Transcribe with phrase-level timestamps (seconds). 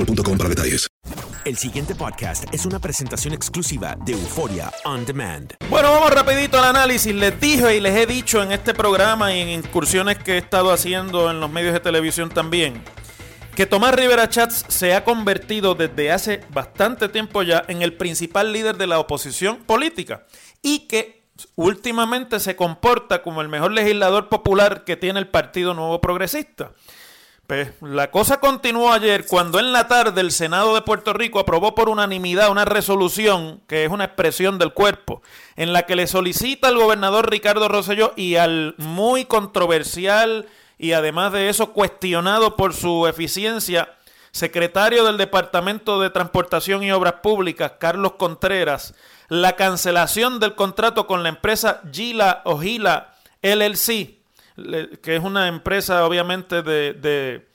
[0.00, 0.88] boostmobile.com para detalles.
[1.44, 5.54] El siguiente podcast es una presentación exclusiva de Euforia On Demand.
[5.70, 7.14] Bueno, vamos rapidito al análisis.
[7.14, 10.70] Les dije y les he dicho en este programa y en incursiones que he estado
[10.70, 12.82] haciendo en los medios de televisión también,
[13.54, 18.52] que Tomás Rivera Chats se ha convertido desde hace bastante tiempo ya en el principal
[18.52, 20.26] líder de la oposición política
[20.62, 21.24] y que
[21.56, 26.72] últimamente se comporta como el mejor legislador popular que tiene el Partido Nuevo Progresista.
[27.50, 31.74] Pues la cosa continuó ayer cuando en la tarde el Senado de Puerto Rico aprobó
[31.74, 35.20] por unanimidad una resolución que es una expresión del cuerpo
[35.56, 40.46] en la que le solicita al gobernador Ricardo Rosselló y al muy controversial
[40.78, 43.96] y además de eso cuestionado por su eficiencia
[44.30, 48.94] secretario del Departamento de Transportación y Obras Públicas Carlos Contreras
[49.28, 54.19] la cancelación del contrato con la empresa Gila o LLC
[55.02, 57.48] que es una empresa obviamente de, de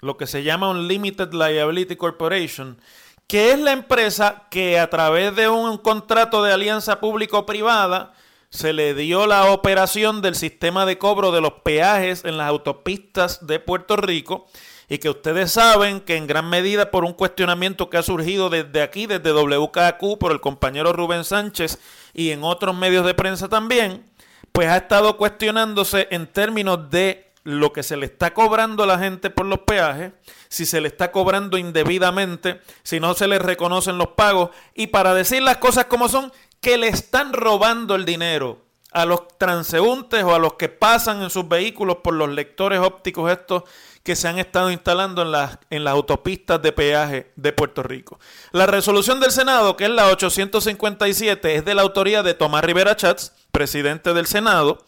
[0.00, 2.80] lo que se llama un Limited Liability Corporation,
[3.26, 8.14] que es la empresa que a través de un contrato de alianza público-privada
[8.50, 13.46] se le dio la operación del sistema de cobro de los peajes en las autopistas
[13.46, 14.46] de Puerto Rico
[14.88, 18.80] y que ustedes saben que en gran medida por un cuestionamiento que ha surgido desde
[18.80, 21.78] aquí, desde WKQ, por el compañero Rubén Sánchez
[22.14, 24.06] y en otros medios de prensa también,
[24.52, 28.98] pues ha estado cuestionándose en términos de lo que se le está cobrando a la
[28.98, 30.12] gente por los peajes,
[30.48, 35.14] si se le está cobrando indebidamente, si no se le reconocen los pagos, y para
[35.14, 40.34] decir las cosas como son, que le están robando el dinero a los transeúntes o
[40.34, 43.64] a los que pasan en sus vehículos por los lectores ópticos estos
[44.08, 48.18] que se han estado instalando en las, en las autopistas de peaje de Puerto Rico.
[48.52, 52.96] La resolución del Senado, que es la 857, es de la autoría de Tomás Rivera
[52.96, 54.78] Chats, presidente del Senado,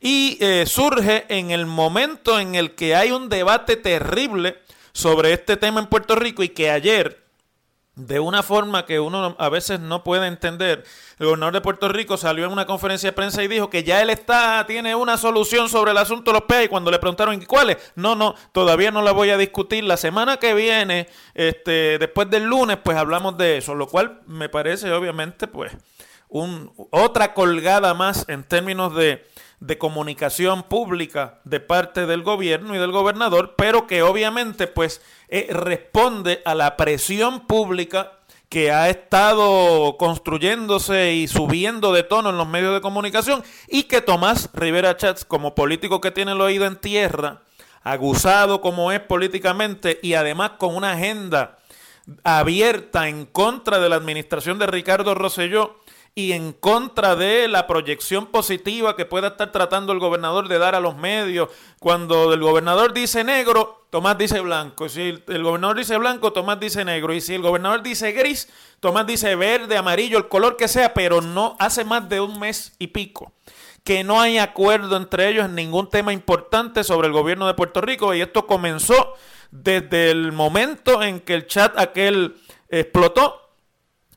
[0.00, 4.58] y eh, surge en el momento en el que hay un debate terrible
[4.92, 7.23] sobre este tema en Puerto Rico y que ayer
[7.96, 10.84] de una forma que uno a veces no puede entender.
[11.18, 14.02] El gobernador de Puerto Rico salió en una conferencia de prensa y dijo que ya
[14.02, 16.68] él está, tiene una solución sobre el asunto de los peajes.
[16.68, 19.84] Cuando le preguntaron ¿y cuáles, no, no, todavía no la voy a discutir.
[19.84, 23.74] La semana que viene, este, después del lunes, pues hablamos de eso.
[23.76, 25.72] Lo cual me parece, obviamente, pues,
[26.28, 29.24] un, otra colgada más en términos de,
[29.66, 35.48] de comunicación pública de parte del gobierno y del gobernador, pero que obviamente pues eh,
[35.50, 38.12] responde a la presión pública
[38.50, 44.02] que ha estado construyéndose y subiendo de tono en los medios de comunicación y que
[44.02, 47.40] Tomás Rivera Chats, como político que tiene el oído en tierra,
[47.82, 51.56] aguzado como es políticamente y además con una agenda
[52.22, 55.80] abierta en contra de la administración de Ricardo Rosselló
[56.16, 60.76] y en contra de la proyección positiva que pueda estar tratando el gobernador de dar
[60.76, 61.48] a los medios.
[61.80, 64.88] Cuando el gobernador dice negro, Tomás dice blanco.
[64.88, 67.12] Si el gobernador dice blanco, Tomás dice negro.
[67.14, 71.20] Y si el gobernador dice gris, Tomás dice verde, amarillo, el color que sea, pero
[71.20, 73.32] no hace más de un mes y pico
[73.82, 77.82] que no hay acuerdo entre ellos en ningún tema importante sobre el gobierno de Puerto
[77.82, 79.12] Rico y esto comenzó
[79.50, 82.36] desde el momento en que el chat aquel
[82.70, 83.43] explotó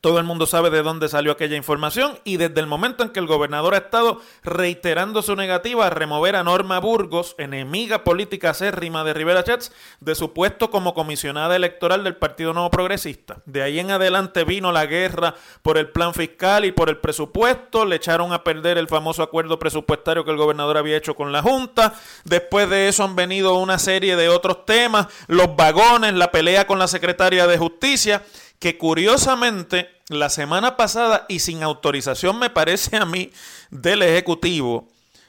[0.00, 3.20] todo el mundo sabe de dónde salió aquella información y desde el momento en que
[3.20, 9.04] el gobernador ha estado reiterando su negativa a remover a Norma Burgos, enemiga política acérrima
[9.04, 13.42] de Rivera Chats, de su puesto como comisionada electoral del Partido Nuevo Progresista.
[13.46, 17.84] De ahí en adelante vino la guerra por el plan fiscal y por el presupuesto,
[17.84, 21.42] le echaron a perder el famoso acuerdo presupuestario que el gobernador había hecho con la
[21.42, 21.94] Junta.
[22.24, 26.78] Después de eso han venido una serie de otros temas, los vagones, la pelea con
[26.78, 28.22] la secretaria de Justicia
[28.58, 33.30] que curiosamente la semana pasada y sin autorización me parece a mí
[33.70, 34.88] del Ejecutivo,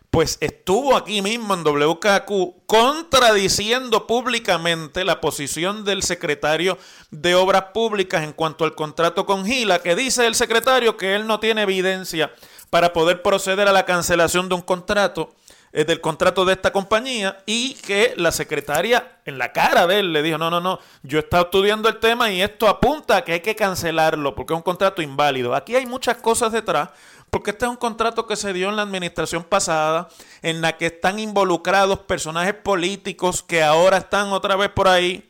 [0.10, 6.80] pues estuvo aquí mismo en WKQ contradiciendo públicamente la posición del secretario
[7.12, 11.28] de Obras Públicas en cuanto al contrato con Gila, que dice el secretario que él
[11.28, 12.34] no tiene evidencia
[12.72, 15.36] para poder proceder a la cancelación de un contrato
[15.71, 20.24] del contrato de esta compañía y que la secretaria en la cara de él le
[20.24, 23.33] dijo, no, no, no, yo he estado estudiando el tema y esto apunta a que
[23.33, 25.54] hay que cancelarlo porque es un contrato inválido.
[25.54, 26.89] Aquí hay muchas cosas detrás
[27.30, 30.10] porque este es un contrato que se dio en la administración pasada
[30.42, 35.29] en la que están involucrados personajes políticos que ahora están otra vez por ahí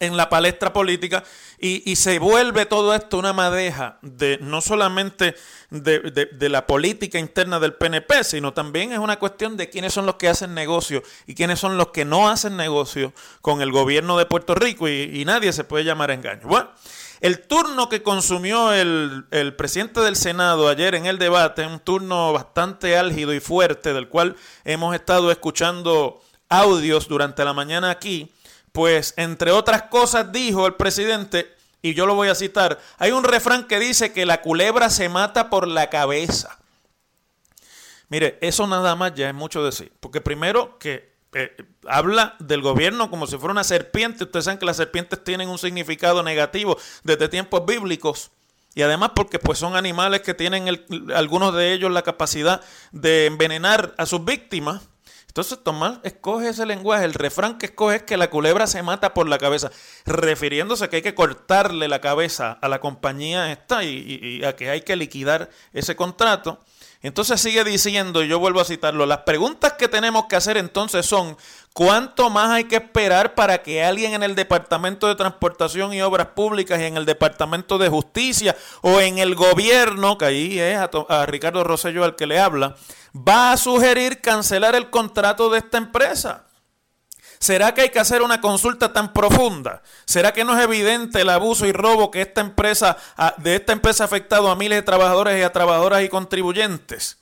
[0.00, 1.24] en la palestra política
[1.58, 5.34] y, se vuelve todo esto una madeja de no solamente
[5.70, 10.14] de, la política interna del PNP, sino también es una cuestión de quiénes son los
[10.14, 14.26] que hacen negocio y quiénes son los que no hacen negocio con el gobierno de
[14.26, 16.46] Puerto Rico y, nadie se puede llamar engaño.
[16.46, 16.70] Bueno,
[17.20, 22.32] el turno que consumió el, el presidente del Senado ayer en el debate, un turno
[22.32, 28.32] bastante álgido y fuerte del cual hemos estado escuchando audios durante la mañana aquí,
[28.78, 31.52] pues entre otras cosas dijo el presidente,
[31.82, 35.08] y yo lo voy a citar, hay un refrán que dice que la culebra se
[35.08, 36.60] mata por la cabeza.
[38.08, 41.56] Mire, eso nada más ya es mucho decir, porque primero que eh,
[41.88, 45.58] habla del gobierno como si fuera una serpiente, ustedes saben que las serpientes tienen un
[45.58, 48.30] significado negativo desde tiempos bíblicos.
[48.76, 50.68] Y además porque pues son animales que tienen
[51.16, 52.60] algunos de ellos la capacidad
[52.92, 54.82] de envenenar a sus víctimas.
[55.28, 59.14] Entonces Tomás escoge ese lenguaje, el refrán que escoge es que la culebra se mata
[59.14, 59.70] por la cabeza,
[60.04, 64.70] refiriéndose a que hay que cortarle la cabeza a la compañía esta y, a que
[64.70, 66.60] hay que liquidar ese contrato.
[67.00, 71.36] Entonces sigue diciendo, yo vuelvo a citarlo, las preguntas que tenemos que hacer entonces son,
[71.72, 76.28] ¿cuánto más hay que esperar para que alguien en el Departamento de Transportación y Obras
[76.28, 80.90] Públicas y en el Departamento de Justicia o en el gobierno, que ahí es a,
[81.08, 82.74] a Ricardo Rosello al que le habla,
[83.14, 86.47] va a sugerir cancelar el contrato de esta empresa?
[87.38, 89.82] ¿Será que hay que hacer una consulta tan profunda?
[90.04, 92.96] ¿Será que no es evidente el abuso y robo que esta empresa,
[93.38, 97.18] de esta empresa ha afectado a miles de trabajadores y a trabajadoras y contribuyentes?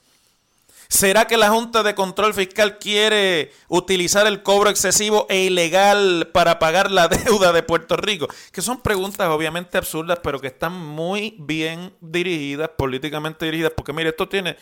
[0.88, 6.58] ¿Será que la Junta de Control Fiscal quiere utilizar el cobro excesivo e ilegal para
[6.58, 8.28] pagar la deuda de Puerto Rico?
[8.52, 14.10] Que son preguntas obviamente absurdas, pero que están muy bien dirigidas, políticamente dirigidas, porque mire,
[14.10, 14.56] esto tiene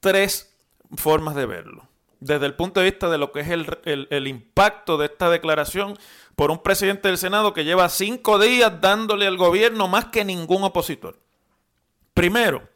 [0.00, 0.54] tres
[0.96, 1.88] formas de verlo.
[2.20, 5.98] Desde el punto de vista de lo que es el, impacto de esta declaración
[6.36, 10.64] por un presidente del Senado que lleva cinco días dándole al gobierno más que ningún
[10.64, 11.18] opositor.
[12.14, 12.68] Primero,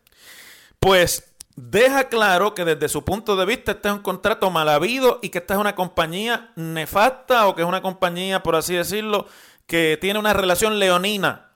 [0.79, 5.19] pues deja claro que desde su punto de vista este es un contrato mal habido
[5.23, 9.27] y que esta es una compañía nefasta o que es una compañía, por así decirlo,
[9.67, 11.53] que tiene una relación leonina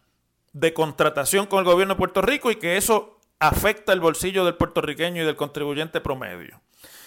[0.52, 4.54] de contratación con el gobierno de Puerto Rico y que eso afecta el bolsillo del
[4.54, 6.61] puertorriqueño y del contribuyente promedio.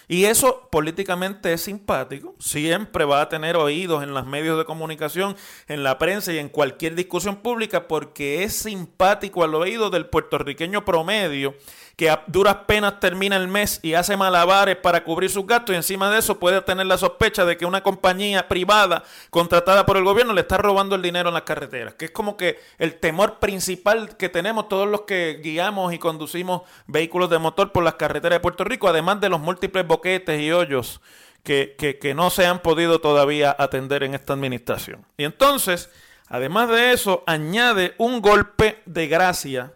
[0.08, 5.36] Y eso políticamente es simpático, siempre va a tener oídos en los medios de comunicación,
[5.68, 10.86] en la prensa y en cualquier discusión pública porque es simpático al oído del puertorriqueño
[10.86, 11.56] promedio
[11.96, 15.78] que a duras penas termina el mes y hace malabares para cubrir sus gastos y
[15.78, 20.04] encima de eso puede tener la sospecha de que una compañía privada contratada por el
[20.04, 23.40] gobierno le está robando el dinero en las carreteras, que es como que el temor
[23.40, 28.38] principal que tenemos todos los que guiamos y conducimos vehículos de motor por las carreteras
[28.38, 31.02] de Puerto Rico, además de los múltiples boquetes y hoyos
[31.44, 35.06] que, que no se han podido todavía atender en esta administración.
[35.18, 35.90] Y entonces,
[36.28, 39.74] además de eso, añade un golpe de gracia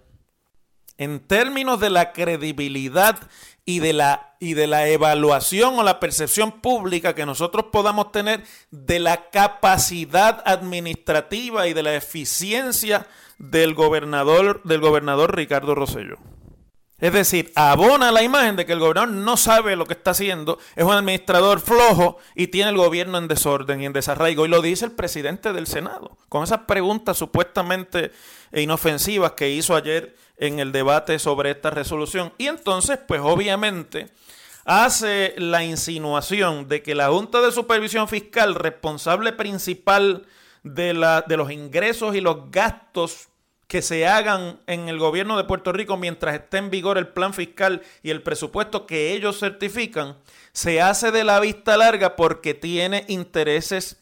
[0.98, 3.18] en términos de la credibilidad
[3.66, 8.44] y de la, y de la evaluación o la percepción pública que nosotros podamos tener
[8.72, 13.08] de la capacidad administrativa y de la eficiencia
[13.38, 16.18] del gobernador, del gobernador Ricardo Rosselló.
[17.00, 20.60] Es decir, abona la imagen de que el gobernador no sabe lo que está haciendo,
[20.76, 24.46] es un administrador flojo y tiene el gobierno en desorden y en desarraigo.
[24.46, 28.12] Y lo dice el presidente del Senado, con esas preguntas supuestamente
[28.54, 32.34] inofensivas que hizo ayer en el debate sobre esta resolución.
[32.38, 34.10] Y entonces, pues obviamente,
[34.66, 40.26] hace la insinuación de que la Junta de Supervisión Fiscal, responsable principal
[40.64, 43.30] de, la, de los ingresos y los gastos
[43.70, 47.36] que se hagan en el gobierno de Puerto Rico mientras esté en vigor el plan
[47.36, 50.18] fiscal y el presupuesto que ellos certifican,
[50.54, 53.98] se hace de la vista larga porque tiene intereses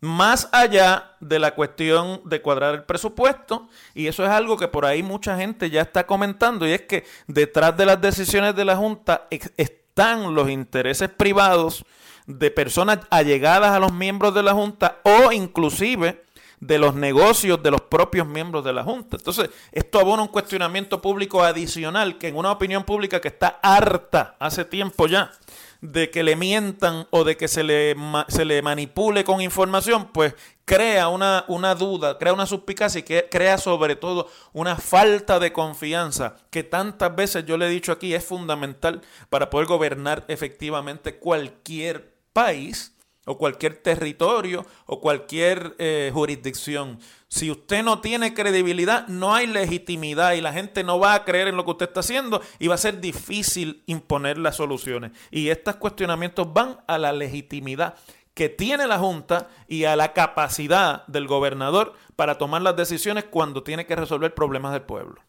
[0.00, 3.68] más allá de la cuestión de cuadrar el presupuesto.
[3.94, 7.04] Y eso es algo que por ahí mucha gente ya está comentando y es que
[7.26, 9.28] detrás de las decisiones de la Junta
[9.58, 11.84] están los intereses privados
[12.26, 16.21] de personas allegadas a los miembros de la Junta o inclusive
[16.62, 19.16] de los negocios de los propios miembros de la Junta.
[19.16, 24.36] Entonces, esto abona un cuestionamiento público adicional que en una opinión pública que está harta
[24.38, 25.32] hace tiempo ya
[25.80, 27.96] de que le mientan o de que se le,
[28.28, 33.58] se le manipule con información, pues crea una, una duda, crea una suspicacia y crea
[33.58, 38.24] sobre todo una falta de confianza que tantas veces yo le he dicho aquí es
[38.24, 42.91] fundamental para poder gobernar efectivamente cualquier país
[43.24, 46.98] o cualquier territorio o cualquier eh, jurisdicción.
[47.28, 51.48] Si usted no tiene credibilidad, no hay legitimidad y la gente no va a creer
[51.48, 55.12] en lo que usted está haciendo y va a ser difícil imponer las soluciones.
[55.30, 57.94] Y estos cuestionamientos van a la legitimidad
[58.34, 63.62] que tiene la Junta y a la capacidad del gobernador para tomar las decisiones cuando
[63.62, 65.20] tiene que resolver problemas del pueblo.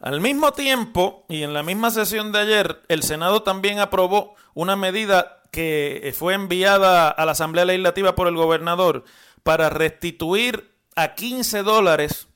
[0.00, 4.76] Al mismo tiempo, y en la misma sesión de ayer, el Senado también aprobó una
[4.76, 9.04] medida que fue enviada a la Asamblea Legislativa por el gobernador
[9.44, 12.26] para restituir a 15 dólares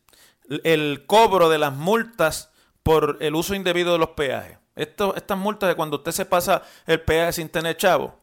[0.62, 2.52] el cobro de las multas
[2.84, 4.58] por el uso indebido de los peajes.
[4.76, 8.20] estas multas de cuando usted se pasa el peaje sin tener chavo,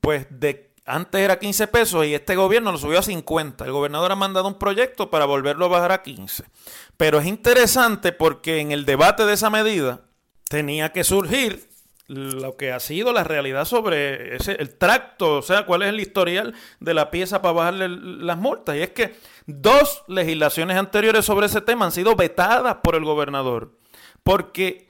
[0.00, 3.66] pues de antes era 15 pesos y este gobierno lo subió a 50.
[3.66, 6.44] El gobernador ha mandado un proyecto para volverlo a bajar a 15.
[6.96, 10.00] Pero es interesante porque en el debate de esa medida
[10.48, 11.69] tenía que surgir
[12.10, 16.00] lo que ha sido la realidad sobre ese, el tracto, o sea, cuál es el
[16.00, 18.74] historial de la pieza para bajarle las multas.
[18.74, 19.14] Y es que
[19.46, 23.78] dos legislaciones anteriores sobre ese tema han sido vetadas por el gobernador,
[24.24, 24.88] porque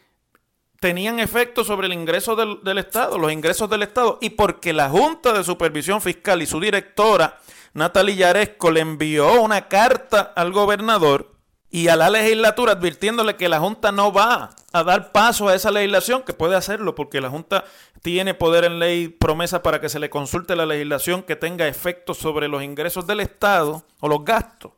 [0.81, 5.35] tenían efecto sobre el ingreso del, Estado, los ingresos del Estado, y porque la Junta
[5.35, 7.39] de Supervisión Fiscal y su directora,
[7.75, 11.30] Natalie Yaresco, le envió una carta al gobernador
[11.71, 15.71] y a la legislatura advirtiéndole que la Junta no va a dar paso a esa
[15.71, 17.65] legislación, que puede hacerlo porque la Junta
[18.03, 22.19] tiene poder en ley promesa para que se le consulte la legislación que tenga efectos
[22.19, 24.73] sobre los ingresos del Estado o los gastos.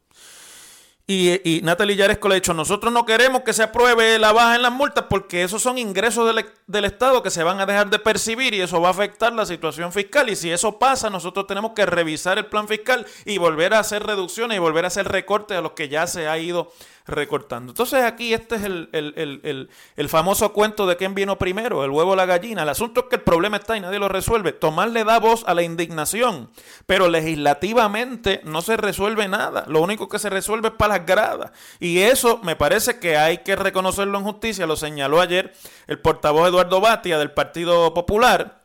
[1.05, 4.55] Y, y Natalie Yaresco le ha dicho, nosotros no queremos que se apruebe la baja
[4.55, 7.91] en las multas porque esos son ingresos del, del, Estado que se van a dejar
[7.91, 10.31] de percibir y eso va a afectar la situación fiscal.
[10.31, 14.05] Y si eso pasa, nosotros tenemos que revisar el plan fiscal y volver a hacer
[14.05, 16.73] reducciones y volver a hacer recortes a los que ya se ha ido
[17.07, 17.73] recortando.
[17.73, 22.27] Entonces aquí este es el, famoso cuento de quién vino primero, el huevo o la
[22.27, 22.63] gallina.
[22.63, 24.53] El asunto es que el problema está y nadie lo resuelve.
[24.53, 26.51] Tomás le da voz a la indignación,
[26.87, 29.65] pero legislativamente no se resuelve nada.
[29.67, 31.53] Lo único que se resuelve es para las gradas.
[31.81, 34.67] Y eso me parece que hay que reconocerlo en justicia.
[34.67, 35.53] Lo señaló ayer
[35.87, 38.63] el portavoz Eduardo Batia del Partido Popular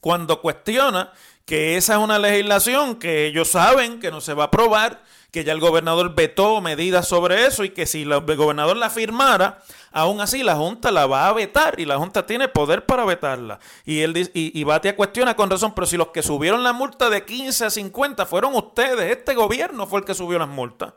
[0.00, 1.12] cuando cuestiona
[1.44, 5.44] que esa es una legislación que ellos saben que no se va a aprobar que
[5.44, 10.20] ya el gobernador vetó medidas sobre eso y que si el gobernador la firmara, aún
[10.20, 13.60] así la Junta la va a vetar y la Junta tiene poder para vetarla.
[13.84, 17.10] Y él y, y Batia cuestiona con razón, pero si los que subieron la multa
[17.10, 20.92] de 15 a 50 fueron ustedes, este gobierno fue el que subió las multas.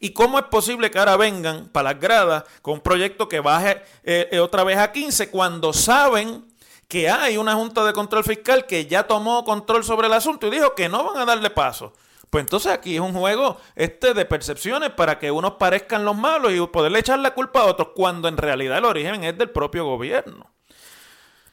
[0.00, 3.82] ¿Y cómo es posible que ahora vengan para las gradas con un proyecto que baje
[4.04, 6.44] eh, eh, otra vez a 15 cuando saben
[6.88, 10.50] que hay una Junta de Control Fiscal que ya tomó control sobre el asunto y
[10.50, 11.92] dijo que no van a darle paso?
[12.30, 16.52] Pues entonces aquí es un juego este de percepciones para que unos parezcan los malos
[16.52, 19.84] y poderle echar la culpa a otros cuando en realidad el origen es del propio
[19.84, 20.50] gobierno.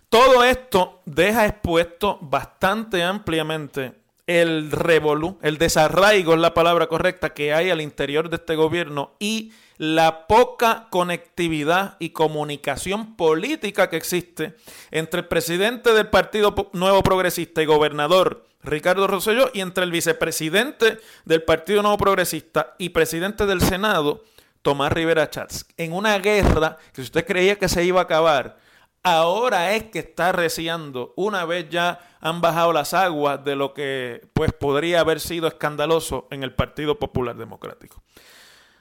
[0.09, 7.53] Todo esto deja expuesto bastante ampliamente el revolú, el desarraigo es la palabra correcta que
[7.53, 14.55] hay al interior de este gobierno y la poca conectividad y comunicación política que existe
[14.91, 20.99] entre el presidente del Partido Nuevo Progresista y gobernador Ricardo Rosselló y entre el vicepresidente
[21.25, 24.23] del Partido Nuevo Progresista y presidente del Senado,
[24.61, 28.57] Tomás Rivera Chats, en una guerra que si usted creía que se iba a acabar,
[29.03, 34.25] ahora es que está reciando, una vez ya han bajado las aguas de lo que
[34.33, 38.01] pues podría haber sido escandaloso en el Partido Popular Democrático.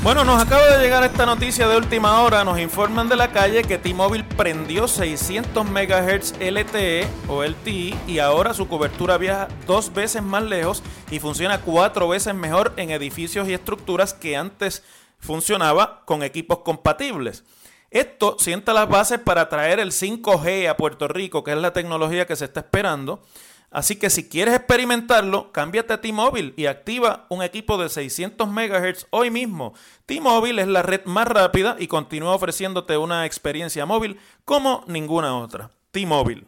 [0.00, 2.44] Bueno, nos acaba de llegar esta noticia de última hora.
[2.44, 8.54] Nos informan de la calle que T-Mobile prendió 600 MHz LTE o LTE y ahora
[8.54, 13.54] su cobertura viaja dos veces más lejos y funciona cuatro veces mejor en edificios y
[13.54, 14.84] estructuras que antes
[15.18, 17.42] funcionaba con equipos compatibles.
[17.90, 22.26] Esto sienta las bases para traer el 5G a Puerto Rico, que es la tecnología
[22.26, 23.20] que se está esperando.
[23.70, 29.06] Así que si quieres experimentarlo, cámbiate a T-Mobile y activa un equipo de 600 MHz
[29.10, 29.74] hoy mismo.
[30.06, 35.70] T-Mobile es la red más rápida y continúa ofreciéndote una experiencia móvil como ninguna otra.
[35.90, 36.44] T-Mobile.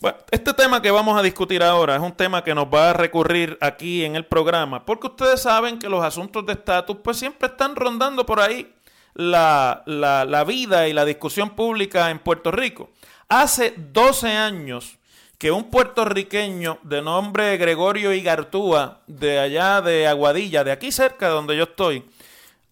[0.00, 2.92] Bueno, este tema que vamos a discutir ahora es un tema que nos va a
[2.92, 7.48] recurrir aquí en el programa, porque ustedes saben que los asuntos de estatus pues siempre
[7.48, 8.72] están rondando por ahí
[9.14, 12.90] la, la, la vida y la discusión pública en Puerto Rico.
[13.28, 14.98] Hace 12 años
[15.38, 21.34] que un puertorriqueño de nombre Gregorio Igartúa, de allá de Aguadilla, de aquí cerca de
[21.34, 22.04] donde yo estoy,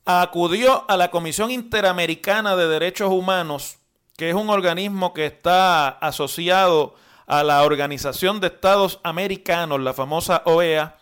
[0.07, 3.77] acudió a la Comisión Interamericana de Derechos Humanos,
[4.17, 6.95] que es un organismo que está asociado
[7.27, 10.99] a la Organización de Estados Americanos, la famosa OEA,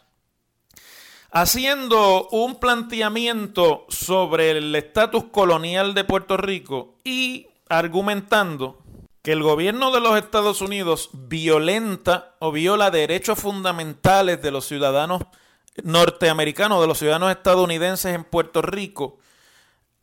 [1.31, 8.82] haciendo un planteamiento sobre el estatus colonial de Puerto Rico y argumentando
[9.23, 15.23] que el gobierno de los Estados Unidos violenta o viola derechos fundamentales de los ciudadanos
[15.85, 19.19] norteamericanos, de los ciudadanos estadounidenses en Puerto Rico,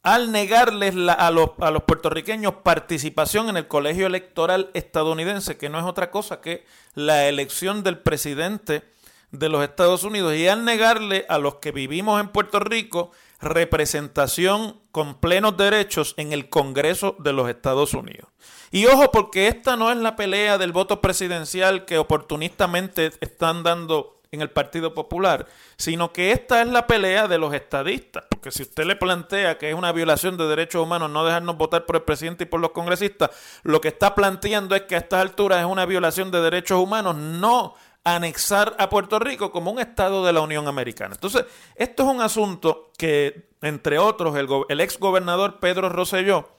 [0.04, 5.78] al negarles a, los, a los puertorriqueños participación en el colegio electoral estadounidense, que no
[5.78, 8.84] es otra cosa que la elección del presidente
[9.32, 13.12] de los Estados Unidos, y al negarle a los que vivimos en Puerto Rico
[13.42, 18.30] representación con plenos derechos en el Congreso de los Estados Unidos.
[18.72, 24.20] Y ojo, porque esta no es la pelea del voto presidencial que oportunistamente están dando
[24.32, 28.26] en el Partido Popular, sino que esta es la pelea de los estadistas.
[28.30, 31.86] Porque si usted le plantea que es una violación de derechos humanos no dejarnos votar
[31.86, 33.32] por el presidente y por los congresistas,
[33.64, 37.16] lo que está planteando es que a estas alturas es una violación de derechos humanos
[37.16, 41.16] no anexar a Puerto Rico como un estado de la Unión Americana.
[41.16, 46.59] Entonces, esto es un asunto que, entre otros, el, el ex gobernador Pedro Rosselló,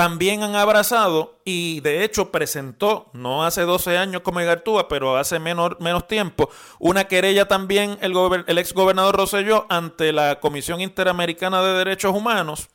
[0.00, 5.38] también han abrazado y de hecho presentó, no hace 12 años como Igartúa, pero hace
[5.38, 8.14] menos, menos tiempo, una querella también el,
[8.46, 12.70] el ex gobernador Rosselló ante la Comisión Interamericana de Derechos Humanos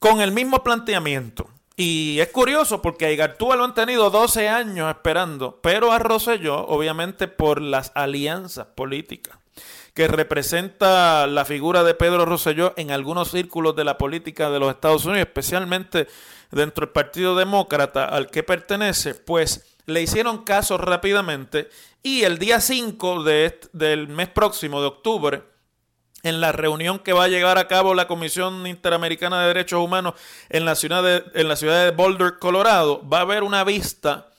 [0.00, 1.48] con el mismo planteamiento.
[1.76, 6.66] Y es curioso porque a Igartúa lo han tenido 12 años esperando, pero a Rosselló,
[6.66, 9.41] obviamente por las alianzas políticas
[9.94, 14.70] que representa la figura de Pedro Rosselló en algunos círculos de la política de los
[14.70, 16.08] Estados Unidos, especialmente
[16.50, 21.68] dentro del Partido Demócrata al que pertenece, pues le hicieron caso rápidamente
[22.02, 25.42] y el día 5 de del mes próximo de octubre,
[26.22, 30.14] en la reunión que va a llevar a cabo la Comisión Interamericana de Derechos Humanos
[30.48, 34.30] en la ciudad de, en la ciudad de Boulder, Colorado, va a haber una vista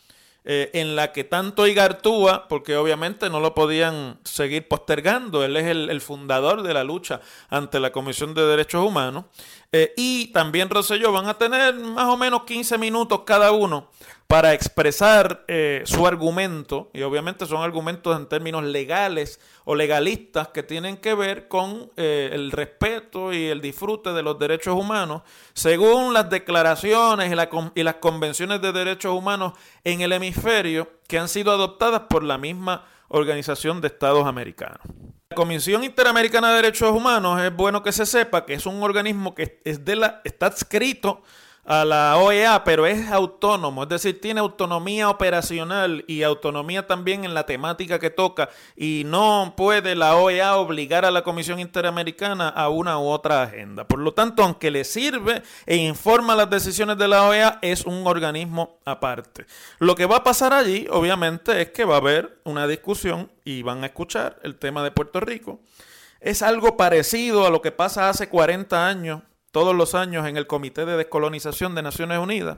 [0.46, 5.68] eh, en la que tanto Igartúa, porque obviamente no lo podían seguir postergando, él es
[5.68, 9.26] el, fundador de la lucha ante la Comisión de Derechos Humanos,
[9.76, 13.90] eh, y también Rosselló van a tener más o menos 15 minutos cada uno
[14.28, 20.62] para expresar eh, su argumento, y obviamente son argumentos en términos legales o legalistas que
[20.62, 26.14] tienen que ver con eh, el respeto y el disfrute de los derechos humanos, según
[26.14, 31.52] las declaraciones y, y las convenciones de derechos humanos en el hemisferio que han sido
[31.52, 34.80] adoptadas por la misma Organización de Estados Americanos.
[35.30, 39.34] La Comisión Interamericana de Derechos Humanos es bueno que se sepa que es un organismo
[39.34, 41.24] que es de la, está adscrito
[41.66, 47.34] a la OEA, pero es autónomo, es decir, tiene autonomía operacional y autonomía también en
[47.34, 52.70] la temática que toca y no puede la OEA obligar a la Comisión Interamericana a
[52.70, 53.88] una u otra agenda.
[53.88, 58.06] Por lo tanto, aunque le sirve e informa las decisiones de la OEA, es un
[58.06, 59.46] organismo aparte.
[59.80, 63.62] Lo que va a pasar allí, obviamente, es que va a haber una discusión y
[63.62, 65.62] van a escuchar el tema de Puerto Rico.
[66.20, 69.22] Es algo parecido a lo que pasa hace 40 años
[69.54, 72.58] todos los años en el Comité de Descolonización de Naciones Unidas.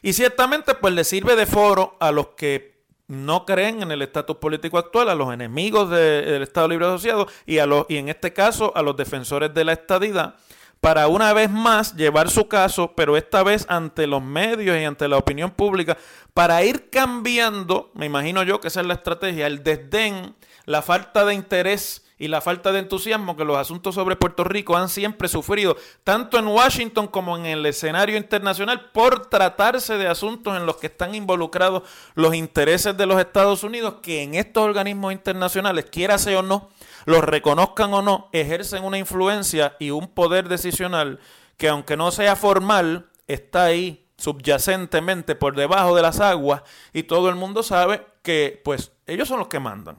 [0.00, 4.38] Y ciertamente pues le sirve de foro a los que no creen en el estatus
[4.38, 8.32] político actual, a los enemigos del Estado Libre Asociado y, a los, y en este
[8.32, 10.36] caso a los defensores de la estadidad,
[10.80, 15.08] para una vez más llevar su caso, pero esta vez ante los medios y ante
[15.08, 15.98] la opinión pública,
[16.32, 21.26] para ir cambiando, me imagino yo que esa es la estrategia, el desdén, la falta
[21.26, 25.26] de interés y la falta de entusiasmo que los asuntos sobre Puerto Rico han siempre
[25.26, 30.76] sufrido, tanto en Washington como en el escenario internacional, por tratarse de asuntos en los
[30.76, 31.82] que están involucrados
[32.14, 36.68] los intereses de los Estados Unidos, que en estos organismos internacionales, quiera sea o no,
[37.06, 41.20] los reconozcan o no, ejercen una influencia y un poder decisional
[41.56, 47.30] que aunque no sea formal, está ahí subyacentemente por debajo de las aguas y todo
[47.30, 49.98] el mundo sabe que pues ellos son los que mandan.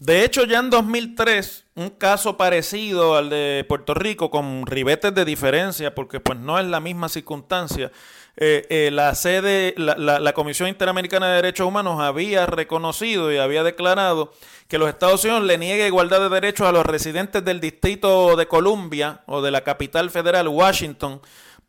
[0.00, 5.26] De hecho, ya en 2003, un caso parecido al de Puerto Rico, con ribetes de
[5.26, 7.92] diferencia, porque pues no es la misma circunstancia,
[8.38, 13.62] eh, eh, la sede, la, la, Comisión Interamericana de Derechos Humanos había reconocido y había
[13.62, 14.32] declarado
[14.68, 18.48] que los Estados Unidos le niega igualdad de derechos a los residentes del Distrito de
[18.48, 21.20] Columbia o de la capital federal, Washington,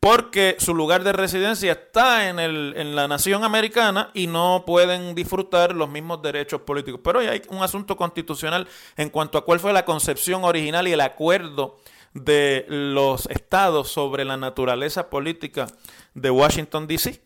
[0.02, 5.14] porque su lugar de residencia está en, el, en la nación americana y no pueden
[5.14, 7.02] disfrutar los mismos derechos políticos.
[7.04, 11.02] Pero hay un asunto constitucional en cuanto a cuál fue la concepción original y el
[11.02, 11.78] acuerdo
[12.16, 15.68] de los estados sobre la naturaleza política
[16.16, 17.22] de Washington, D.C.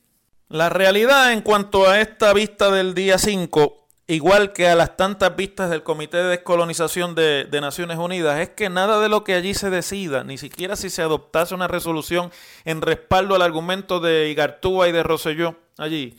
[0.49, 5.35] La realidad en cuanto a esta vista del día 5 igual que a las tantas
[5.35, 9.53] vistas del Comité de Descolonización de, Naciones Unidas, es que nada de lo que allí
[9.53, 12.31] se decida, ni siquiera si se adoptase una resolución
[12.65, 16.17] en respaldo al argumento de Igartúa y de Rosselló allí,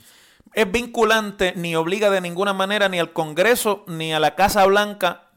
[0.54, 5.30] es vinculante ni obliga de ninguna manera ni al Congreso ni a la Casa Blanca,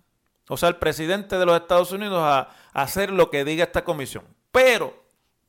[0.48, 3.84] o sea, al presidente de los Estados Unidos, a, a hacer lo que diga esta
[3.84, 4.24] comisión.
[4.52, 5.04] Pero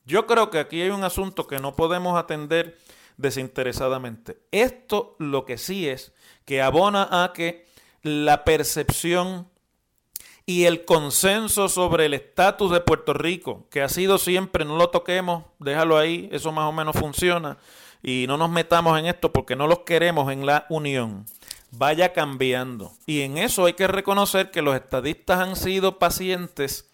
[0.04, 2.76] yo creo que aquí hay un asunto que no podemos atender
[3.20, 4.38] desinteresadamente.
[4.50, 6.12] Esto lo que sí es
[6.44, 7.66] que abona a que
[8.02, 9.48] la percepción
[10.46, 14.88] y el consenso sobre el estatus de Puerto Rico, que ha sido siempre, no lo
[14.90, 17.58] toquemos, déjalo ahí, eso más o menos funciona,
[18.02, 21.26] y no nos metamos en esto porque no los queremos en la unión,
[21.70, 22.92] vaya cambiando.
[23.06, 26.90] Y en eso hay que reconocer que los estadistas han sido pacientes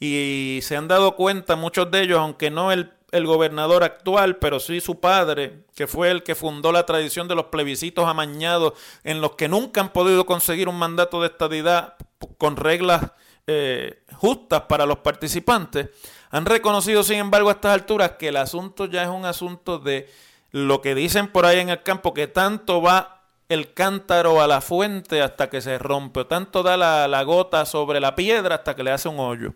[0.00, 4.60] y se han dado cuenta, muchos de ellos, aunque no el el gobernador actual, pero
[4.60, 9.20] sí su padre, que fue el que fundó la tradición de los plebiscitos amañados en
[9.20, 11.94] los que nunca han podido conseguir un mandato de estadidad
[12.36, 13.12] con reglas
[13.46, 15.88] eh, justas para los participantes,
[16.30, 20.10] han reconocido, sin embargo, a estas alturas que el asunto ya es un asunto de
[20.50, 24.60] lo que dicen por ahí en el campo, que tanto va el cántaro a la
[24.60, 28.76] fuente hasta que se rompe, o tanto da la, la gota sobre la piedra hasta
[28.76, 29.54] que le hace un hoyo.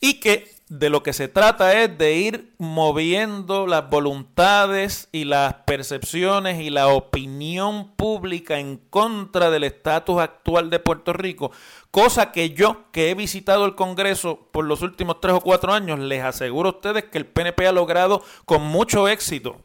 [0.00, 5.54] Y que de lo que se trata es de ir moviendo las voluntades y las
[5.64, 11.52] percepciones y la opinión pública en contra del estatus actual de Puerto Rico,
[11.92, 16.00] cosa que yo, que he visitado el Congreso por los últimos tres o cuatro años,
[16.00, 19.58] les aseguro a ustedes que el PNP ha logrado con mucho éxito.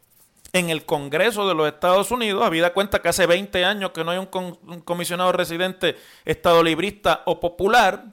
[0.53, 4.11] En el Congreso de los Estados Unidos, habida cuenta que hace 20 años que no
[4.11, 4.29] hay un,
[4.67, 8.03] un comisionado residente estado librista o popular,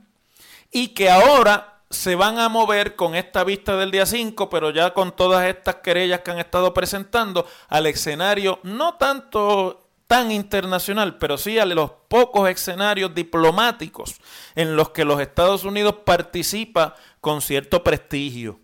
[0.71, 4.93] y que ahora se van a mover con esta vista del día 5, pero ya
[4.93, 11.37] con todas estas querellas que han estado presentando al escenario no tanto tan internacional, pero
[11.37, 14.17] sí a los pocos escenarios diplomáticos
[14.55, 18.61] en los que los Estados Unidos participa con cierto prestigio.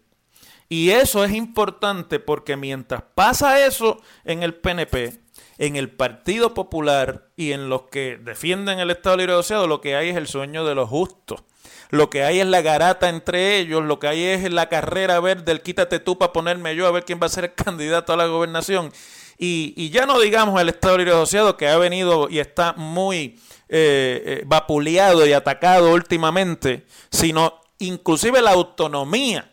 [0.68, 5.20] Y eso es importante porque mientras pasa eso en el PNP,
[5.58, 9.96] en el Partido Popular y en los que defienden el Estado Libre Asociado, lo que
[9.96, 11.42] hay es el sueño de los justos
[11.90, 15.20] lo que hay es la garata entre ellos, lo que hay es la carrera a
[15.20, 18.12] ver del quítate tú para ponerme yo a ver quién va a ser el candidato
[18.12, 18.92] a la gobernación.
[19.36, 24.22] Y, ya no digamos el Estado Libre Asociado que ha venido y está muy eh,
[24.24, 29.50] eh, vapuleado y atacado últimamente, sino inclusive la autonomía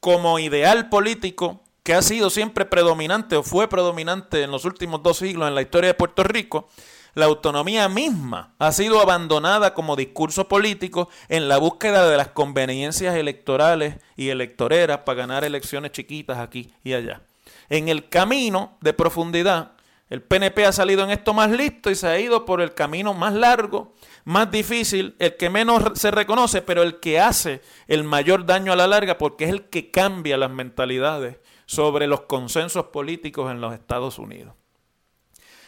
[0.00, 5.18] como ideal político que ha sido siempre predominante o fue predominante en los últimos dos
[5.18, 6.68] siglos en la historia de Puerto Rico,
[7.14, 13.14] la autonomía misma ha sido abandonada como discurso político en la búsqueda de las conveniencias
[13.14, 17.22] electorales y electoreras para ganar elecciones chiquitas aquí y allá.
[17.68, 19.72] En el camino de profundidad,
[20.10, 23.14] el PNP ha salido en esto más listo y se ha ido por el camino
[23.14, 28.44] más largo, más difícil, el que menos se reconoce, pero el que hace el mayor
[28.44, 33.50] daño a la larga porque es el que cambia las mentalidades sobre los consensos políticos
[33.50, 34.54] en los Estados Unidos.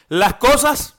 [0.09, 0.98] Las cosas